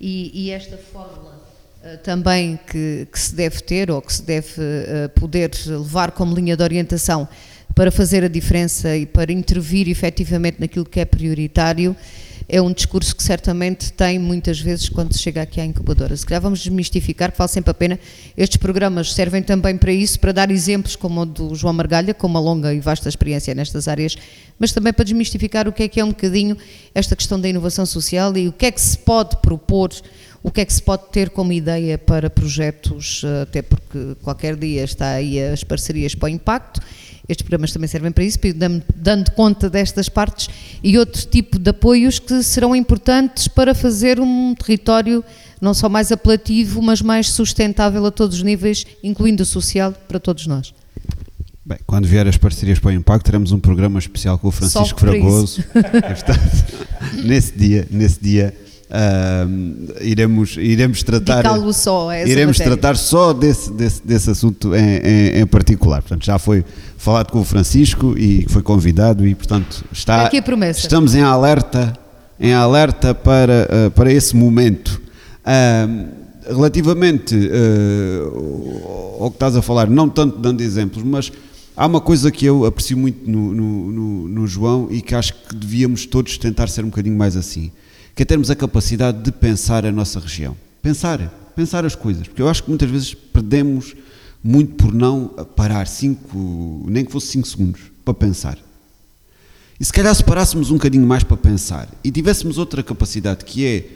[0.00, 1.40] e, e esta fórmula
[1.84, 6.34] uh, também que, que, se deve ter ou que se deve uh, poder levar como
[6.34, 7.28] linha de orientação
[7.74, 11.96] para fazer a diferença e para intervir efetivamente naquilo que é prioritário,
[12.48, 16.16] é um discurso que certamente tem muitas vezes quando se chega aqui à incubadora.
[16.16, 17.98] Se calhar vamos desmistificar, que vale sempre a pena.
[18.36, 22.26] Estes programas servem também para isso, para dar exemplos como o do João Margalha, com
[22.26, 24.16] uma longa e vasta experiência nestas áreas,
[24.58, 26.56] mas também para desmistificar o que é que é um bocadinho
[26.94, 29.90] esta questão da inovação social e o que é que se pode propor
[30.44, 34.56] o que é que se pode ter como ideia para projetos, eh, até porque qualquer
[34.56, 36.82] dia está aí as parcerias para o impacto.
[37.28, 38.38] Estes programas também servem para isso,
[38.94, 40.48] dando conta destas partes
[40.82, 45.24] e outro tipo de apoios que serão importantes para fazer um território
[45.60, 50.20] não só mais apelativo, mas mais sustentável a todos os níveis, incluindo o social, para
[50.20, 50.74] todos nós.
[51.64, 55.00] Bem, quando vier as parcerias para o Impacto, teremos um programa especial com o Francisco
[55.00, 55.64] Fragoso.
[57.24, 58.54] nesse dia, nesse dia
[58.84, 61.42] Uh, iremos, iremos tratar
[61.72, 62.76] só iremos matéria.
[62.76, 66.02] tratar só desse, desse, desse assunto em, em, em, particular.
[66.02, 66.64] Portanto, já foi
[66.98, 70.80] falado com o Francisco e foi convidado e, portanto, está, Aqui a promessa.
[70.80, 71.98] estamos em alerta,
[72.38, 75.00] em alerta para, uh, para esse momento.
[75.40, 81.32] Uh, relativamente uh, ao que estás a falar, não tanto dando exemplos, mas
[81.74, 85.32] há uma coisa que eu aprecio muito no, no, no, no João e que acho
[85.32, 87.72] que devíamos todos tentar ser um bocadinho mais assim
[88.14, 90.56] que é termos a capacidade de pensar a nossa região.
[90.80, 91.18] Pensar,
[91.56, 93.94] pensar as coisas, porque eu acho que muitas vezes perdemos
[94.42, 98.58] muito por não parar cinco, nem que fosse cinco segundos, para pensar.
[99.80, 103.66] E se calhar se parássemos um bocadinho mais para pensar e tivéssemos outra capacidade que
[103.66, 103.88] é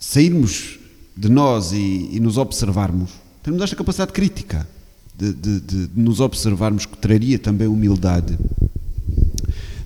[0.00, 0.78] sairmos
[1.16, 3.10] de nós e, e nos observarmos,
[3.42, 4.66] temos esta capacidade crítica
[5.16, 8.36] de, de, de, nos observarmos que traria também humildade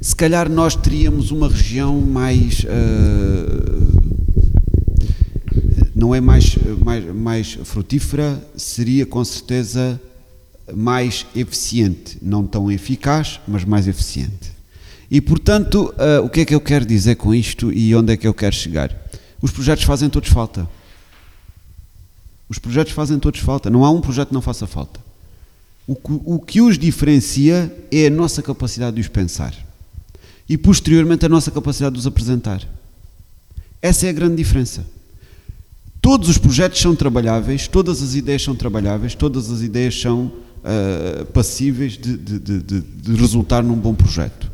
[0.01, 2.61] se calhar nós teríamos uma região mais.
[2.61, 3.99] Uh,
[5.95, 10.01] não é mais, mais, mais frutífera, seria com certeza
[10.73, 12.17] mais eficiente.
[12.23, 14.53] Não tão eficaz, mas mais eficiente.
[15.11, 18.17] E portanto, uh, o que é que eu quero dizer com isto e onde é
[18.17, 18.97] que eu quero chegar?
[19.43, 20.69] Os projetos fazem todos falta.
[22.49, 23.69] Os projetos fazem todos falta.
[23.69, 25.01] Não há um projeto que não faça falta.
[25.87, 29.68] O que, o que os diferencia é a nossa capacidade de os pensar
[30.49, 32.67] e posteriormente a nossa capacidade de os apresentar.
[33.83, 34.85] Essa é a grande diferença.
[36.01, 41.25] Todos os projetos são trabalháveis, todas as ideias são trabalháveis, todas as ideias são uh,
[41.27, 44.51] passíveis de, de, de, de resultar num bom projeto.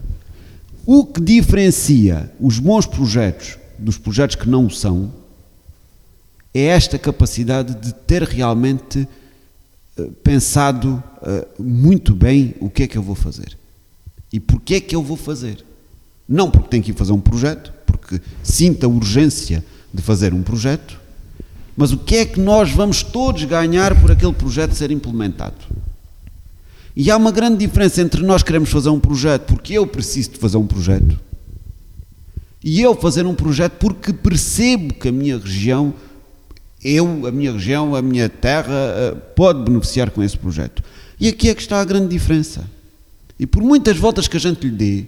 [0.87, 5.12] O que diferencia os bons projetos dos projetos que não o são
[6.52, 9.07] é esta capacidade de ter realmente
[9.98, 13.57] uh, pensado uh, muito bem o que é que eu vou fazer
[14.33, 15.64] e porque é que eu vou fazer.
[16.29, 20.43] Não porque tenho que ir fazer um projeto, porque sinto a urgência de fazer um
[20.43, 21.01] projeto,
[21.77, 25.57] mas o que é que nós vamos todos ganhar por aquele projeto ser implementado?
[26.97, 30.39] E há uma grande diferença entre nós queremos fazer um projeto porque eu preciso de
[30.39, 31.19] fazer um projeto
[32.65, 35.93] e eu fazer um projeto porque percebo que a minha região,
[36.83, 40.83] eu, a minha região, a minha terra, eh, pode beneficiar com esse projeto.
[41.21, 42.65] E aqui é que está a grande diferença.
[43.39, 45.05] E por muitas voltas que a gente lhe dê,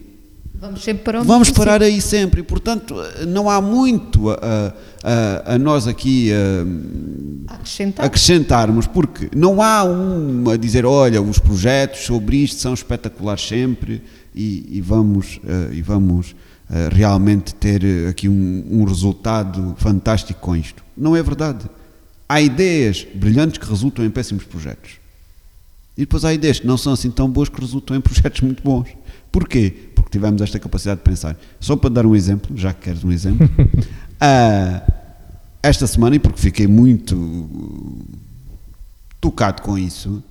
[0.59, 2.41] Vamos sempre para onde Vamos parar aí sempre.
[2.41, 2.95] E, portanto,
[3.29, 4.73] não há muito a,
[5.05, 8.07] a, a nós aqui a, Acrescentar.
[8.07, 14.03] acrescentarmos, porque não há um a dizer, olha, os projetos sobre isto são espetaculares sempre
[14.35, 16.35] e, e vamos, uh, e vamos uh,
[16.91, 20.83] realmente ter aqui um, um resultado fantástico com isto.
[20.97, 21.67] Não é verdade.
[22.29, 24.93] Há ideias brilhantes que resultam em péssimos projetos.
[25.97, 28.63] E depois há ideias que não são assim tão boas que resultam em projetos muito
[28.63, 28.89] bons.
[29.31, 29.86] Porquê?
[30.07, 31.37] Porque tivemos esta capacidade de pensar.
[31.59, 34.93] Só para dar um exemplo, já que queres um exemplo, uh,
[35.61, 38.07] esta semana, e porque fiquei muito
[39.21, 40.23] tocado com isso,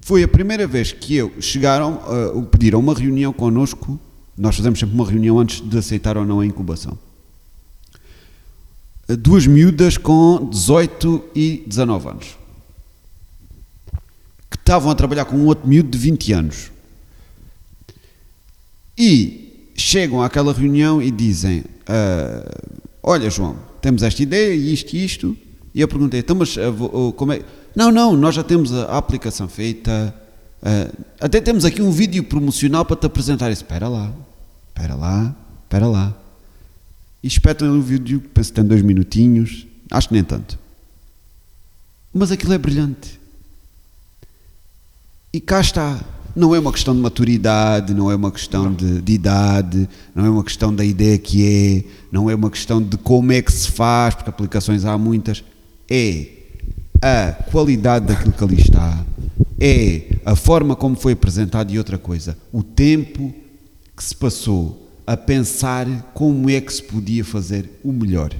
[0.00, 2.00] foi a primeira vez que eu chegaram,
[2.34, 3.96] uh, pediram uma reunião connosco.
[4.36, 6.98] Nós fazemos sempre uma reunião antes de aceitar ou não a incubação.
[9.20, 12.36] Duas miúdas com 18 e 19 anos
[14.50, 16.72] que estavam a trabalhar com um outro miúdo de 20 anos.
[18.96, 25.36] E chegam àquela reunião e dizem: uh, Olha, João, temos esta ideia, isto e isto.
[25.74, 27.42] E eu perguntei: Então, mas uh, como é?
[27.74, 30.14] Não, não, nós já temos a, aplicação feita.
[30.62, 33.50] Uh, até temos aqui um vídeo promocional para te apresentar.
[33.50, 34.12] Espera lá,
[34.68, 36.16] espera lá, espera lá.
[37.22, 40.58] E espetam um vídeo que penso que tem dois minutinhos, acho que nem tanto.
[42.12, 43.20] Mas aquilo é brilhante.
[45.32, 46.00] E cá está,
[46.36, 50.28] não é uma questão de maturidade, não é uma questão de, de, idade, não é
[50.28, 53.70] uma questão da ideia que é, não é uma questão de como é que se
[53.70, 55.42] faz, porque aplicações há muitas.
[55.90, 56.26] É
[57.00, 59.02] a qualidade daquilo que ali está,
[59.58, 63.34] é a forma como foi apresentado e outra coisa, o tempo
[63.96, 68.30] que se passou a pensar como é que se podia fazer o melhor.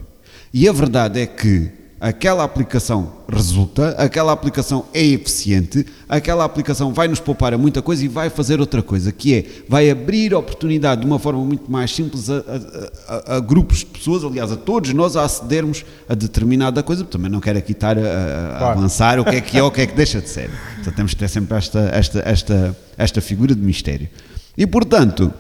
[0.53, 1.71] E a verdade é que
[2.01, 8.05] aquela aplicação resulta, aquela aplicação é eficiente, aquela aplicação vai nos poupar a muita coisa
[8.05, 11.95] e vai fazer outra coisa, que é, vai abrir oportunidade de uma forma muito mais
[11.95, 16.15] simples a, a, a, a grupos de pessoas, aliás, a todos nós a acedermos a
[16.15, 18.79] determinada coisa, também não quero aqui estar a, claro.
[18.79, 20.51] avançar o que é que é ou o que é que deixa de ser.
[20.81, 24.09] Então temos que ter sempre esta, esta, esta, esta figura de mistério.
[24.57, 25.33] E portanto,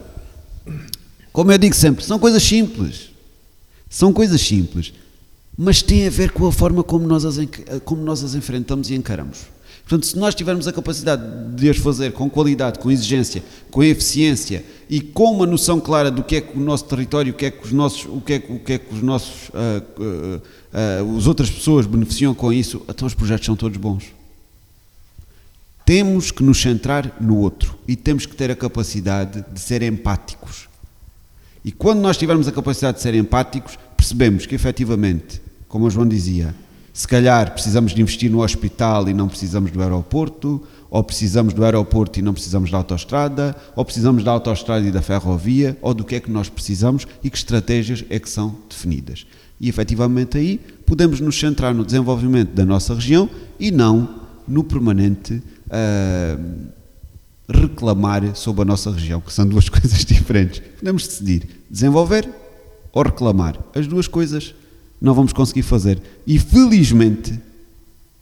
[1.32, 3.10] como eu digo sempre, são coisas simples.
[3.88, 4.92] São coisas simples
[5.56, 7.36] mas tem a ver com a forma como nós as,
[7.84, 9.56] como nós as enfrentamos e encaramos.
[9.88, 11.22] Portanto, se nós tivermos a capacidade
[11.54, 16.24] de as fazer com qualidade, com exigência, com eficiência e com uma noção clara do
[16.24, 18.36] que é que o nosso território, o que é que os nossos, o que é,
[18.48, 19.52] o que, é que os nossos, uh,
[20.02, 20.42] uh,
[21.12, 24.06] uh, as outras pessoas beneficiam com isso, então os projetos são todos bons.
[25.84, 30.68] Temos que nos centrar no outro e temos que ter a capacidade de ser empáticos.
[31.64, 36.06] E quando nós tivermos a capacidade de ser empáticos, percebemos que efetivamente como o João
[36.06, 36.54] dizia,
[36.92, 41.64] se calhar precisamos de investir no hospital e não precisamos do aeroporto, ou precisamos do
[41.64, 46.04] aeroporto e não precisamos da autoestrada, ou precisamos da autoestrada e da ferrovia, ou do
[46.04, 49.26] que é que nós precisamos e que estratégias é que são definidas.
[49.60, 53.28] E efetivamente aí podemos nos centrar no desenvolvimento da nossa região
[53.58, 56.66] e não no permanente uh,
[57.52, 60.62] reclamar sobre a nossa região, que são duas coisas diferentes.
[60.78, 62.45] Podemos decidir desenvolver
[62.96, 63.58] ou reclamar.
[63.74, 64.54] As duas coisas
[64.98, 66.00] não vamos conseguir fazer.
[66.26, 67.38] E felizmente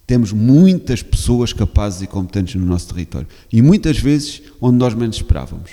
[0.05, 3.25] temos muitas pessoas capazes e competentes no nosso território.
[3.49, 5.71] E muitas vezes onde nós menos esperávamos.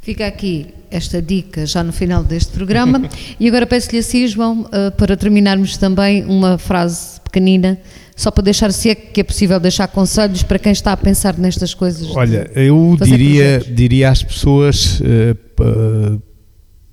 [0.00, 3.02] Fica aqui esta dica já no final deste programa.
[3.40, 7.80] e agora peço-lhe assim, João, uh, para terminarmos também uma frase pequenina,
[8.14, 11.36] só para deixar, se é que é possível deixar conselhos para quem está a pensar
[11.36, 12.08] nestas coisas.
[12.14, 16.27] Olha, eu diria, diria às pessoas uh, uh,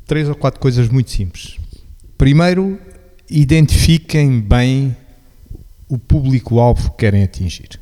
[0.05, 1.57] três ou quatro coisas muito simples.
[2.17, 2.79] Primeiro,
[3.29, 4.95] identifiquem bem
[5.87, 7.79] o público-alvo que querem atingir.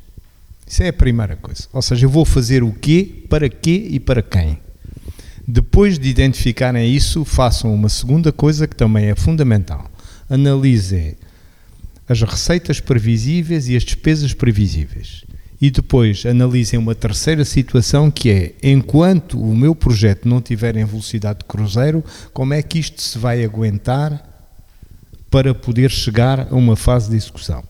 [0.66, 1.64] Isso é a primeira coisa.
[1.72, 4.58] Ou seja, eu vou fazer o quê, para quê e para quem.
[5.46, 9.90] Depois de identificarem isso, façam uma segunda coisa que também é fundamental.
[10.28, 11.16] Analisem
[12.08, 15.24] as receitas previsíveis e as despesas previsíveis.
[15.64, 20.84] E depois analisem uma terceira situação que é, enquanto o meu projeto não tiver em
[20.84, 22.04] velocidade de cruzeiro,
[22.34, 24.22] como é que isto se vai aguentar
[25.30, 27.64] para poder chegar a uma fase de execução.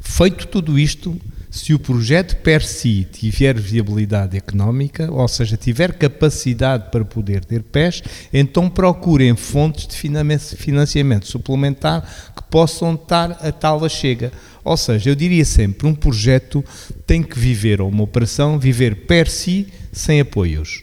[0.00, 1.20] Feito tudo isto,
[1.50, 7.62] se o projeto per si tiver viabilidade económica, ou seja, tiver capacidade para poder ter
[7.62, 9.96] pés, então procurem fontes de
[10.56, 14.32] financiamento suplementar que possam estar a tal chega.
[14.66, 16.64] Ou seja, eu diria sempre, um projeto
[17.06, 20.82] tem que viver, ou uma operação, viver per si sem apoios.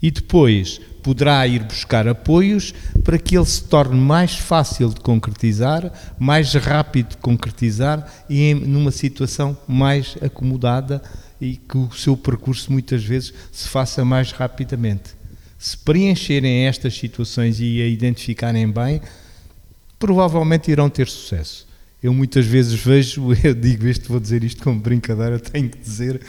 [0.00, 5.92] E depois poderá ir buscar apoios para que ele se torne mais fácil de concretizar,
[6.20, 11.02] mais rápido de concretizar e em, numa situação mais acomodada
[11.40, 15.16] e que o seu percurso muitas vezes se faça mais rapidamente.
[15.58, 19.00] Se preencherem estas situações e a identificarem bem,
[19.98, 21.69] provavelmente irão ter sucesso.
[22.02, 26.20] Eu muitas vezes vejo, eu digo isto, vou dizer isto como brincadeira, tenho que dizer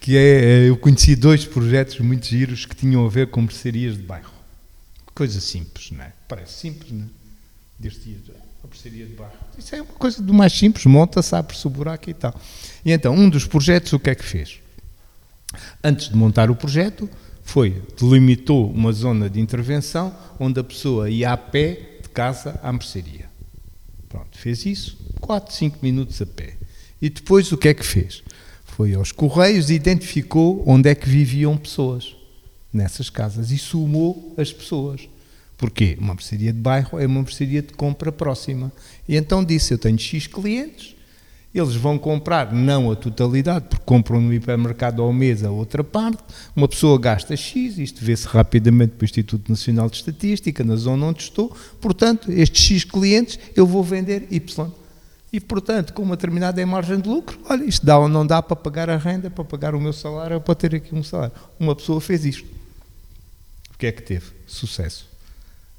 [0.00, 3.96] que é, é, eu conheci dois projetos muito giros que tinham a ver com mercearias
[3.96, 4.32] de bairro.
[5.14, 6.12] Coisa simples, não é?
[6.28, 7.08] Parece simples, não é?
[7.78, 8.18] Deste dia,
[8.62, 9.32] a mercearia de bairro.
[9.56, 12.38] Isso é uma coisa do mais simples, monta-se, abre-se o buraco e tal.
[12.84, 14.60] E então, um dos projetos, o que é que fez?
[15.82, 17.08] Antes de montar o projeto,
[17.42, 22.70] foi, delimitou uma zona de intervenção onde a pessoa ia a pé de casa à
[22.70, 23.27] mercearia.
[24.08, 26.54] Pronto, fez isso, 4, 5 minutos a pé.
[27.00, 28.22] E depois o que é que fez?
[28.64, 32.16] Foi aos Correios e identificou onde é que viviam pessoas
[32.72, 35.08] nessas casas e sumou as pessoas.
[35.56, 35.96] Porquê?
[36.00, 38.72] Uma mercearia de bairro é uma mercearia de compra próxima.
[39.08, 40.94] E então disse: Eu tenho X clientes,
[41.54, 46.22] eles vão comprar não a totalidade, porque compram no hipermercado ao mês a outra parte.
[46.54, 51.22] Uma pessoa gasta X, isto vê-se rapidamente pelo Instituto Nacional de Estatística, na zona onde
[51.22, 51.54] estou.
[51.80, 54.70] Portanto, estes X clientes eu vou vender Y.
[55.32, 58.56] E, portanto, com uma determinada margem de lucro, olha, isto dá ou não dá para
[58.56, 61.34] pagar a renda, para pagar o meu salário para ter aqui um salário.
[61.58, 62.46] Uma pessoa fez isto.
[63.74, 64.26] O que é que teve?
[64.46, 65.06] Sucesso.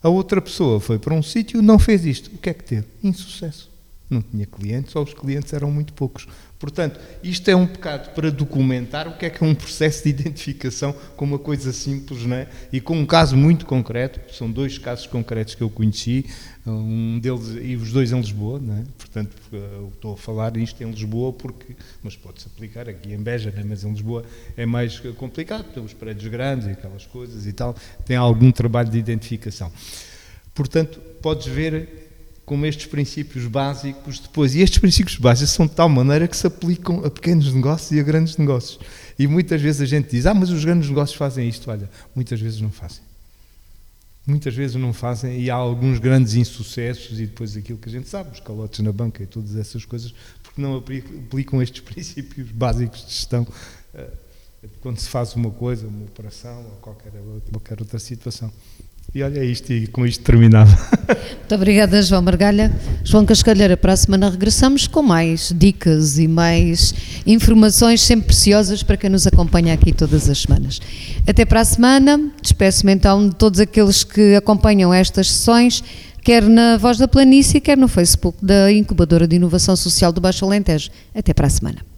[0.02, 2.32] A outra pessoa foi para um sítio e não fez isto.
[2.34, 2.86] O que é que teve?
[3.04, 3.69] Insucesso
[4.10, 6.28] não tinha clientes ou os clientes eram muito poucos.
[6.58, 10.10] Portanto, isto é um bocado para documentar o que é que é um processo de
[10.10, 12.50] identificação com uma coisa simples, não é?
[12.74, 16.26] E com um caso muito concreto, são dois casos concretos que eu conheci,
[16.68, 18.84] um deles, e os dois em Lisboa, não é?
[18.98, 19.38] Portanto,
[19.94, 23.64] estou a falar isto em Lisboa porque, mas pode-se aplicar aqui em Beja, é?
[23.64, 24.26] mas em Lisboa
[24.58, 27.74] é mais complicado, temos prédios grandes e aquelas coisas e tal,
[28.06, 29.72] tem algum trabalho de identificação.
[30.54, 32.09] Portanto, podes ver
[32.50, 34.56] como estes princípios básicos depois.
[34.56, 38.00] E estes princípios básicos são de tal maneira que se aplicam a pequenos negócios e
[38.00, 38.80] a grandes negócios.
[39.20, 41.70] E muitas vezes a gente diz: Ah, mas os grandes negócios fazem isto.
[41.70, 43.04] Olha, muitas vezes não fazem.
[44.26, 48.10] Muitas vezes não fazem e há alguns grandes insucessos e depois aquilo que a gente
[48.10, 53.06] sabe, os calotes na banca e todas essas coisas, porque não aplicam estes princípios básicos
[53.06, 53.48] de gestão
[53.94, 54.10] eh,
[54.82, 57.12] quando se faz uma coisa, uma operação ou qualquer,
[57.52, 58.52] qualquer outra situação.
[59.14, 60.70] E olha isto, e com isto terminava.
[61.40, 62.72] Muito obrigada, João Margalha.
[63.04, 66.94] João Cascalheira, para a semana regressamos com mais dicas e mais
[67.26, 70.80] informações sempre preciosas para quem nos acompanha aqui todas as semanas.
[71.28, 72.32] Até para a semana.
[72.40, 75.84] Despeço-me então de todos aqueles que acompanham estas sessões,
[76.24, 80.46] quer na Voz da Planície, quer no Facebook da Incubadora de Inovação Social do Baixo
[80.46, 80.92] Alentejo.
[81.16, 81.80] Até para a semana.